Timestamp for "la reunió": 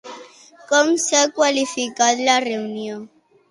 2.31-3.01